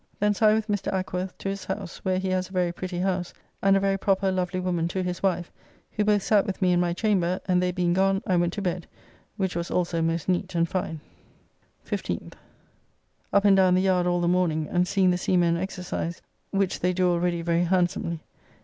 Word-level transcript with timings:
Thence 0.19 0.41
I 0.41 0.55
with 0.55 0.67
Mr. 0.67 0.91
Ackworth 0.91 1.37
to 1.37 1.49
his 1.49 1.65
house, 1.65 1.97
where 1.97 2.17
he 2.17 2.29
has 2.29 2.49
a 2.49 2.53
very 2.53 2.71
pretty 2.71 2.97
house, 2.97 3.35
and 3.61 3.77
a 3.77 3.79
very 3.79 3.99
proper 3.99 4.31
lovely 4.31 4.59
woman 4.59 4.87
to 4.87 5.03
his 5.03 5.21
wife, 5.21 5.51
who 5.91 6.03
both 6.03 6.23
sat 6.23 6.43
with 6.43 6.59
me 6.59 6.71
in 6.73 6.79
my 6.79 6.91
chamber, 6.91 7.39
and 7.47 7.61
they 7.61 7.71
being 7.71 7.93
gone, 7.93 8.23
I 8.25 8.35
went 8.37 8.53
to 8.53 8.63
bed, 8.63 8.87
which 9.37 9.55
was 9.55 9.69
also 9.69 10.01
most 10.01 10.27
neat 10.27 10.55
and 10.55 10.67
fine. 10.67 11.01
15th. 11.87 12.33
Up 13.31 13.45
and 13.45 13.55
down 13.55 13.75
the 13.75 13.79
yard 13.81 14.07
all 14.07 14.21
the 14.21 14.27
morning 14.27 14.67
and 14.71 14.87
seeing 14.87 15.11
the 15.11 15.19
seamen 15.19 15.55
exercise, 15.55 16.19
which 16.49 16.79
they 16.79 16.93
do 16.93 17.07
already 17.07 17.43
very 17.43 17.65
handsomely. 17.65 18.21